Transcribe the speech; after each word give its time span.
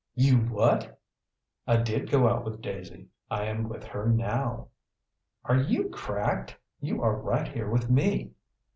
"You 0.15 0.37
what?" 0.39 0.99
"I 1.67 1.77
did 1.77 2.09
go 2.09 2.27
out 2.27 2.43
with 2.43 2.59
Daisy. 2.59 3.09
I 3.29 3.43
am 3.43 3.69
with 3.69 3.83
her 3.83 4.09
now." 4.09 4.69
"Are 5.45 5.57
you 5.57 5.89
cracked? 5.89 6.57
You 6.79 7.03
are 7.03 7.13
right 7.15 7.47
here 7.47 7.69
with 7.69 7.87
me." 7.87 8.31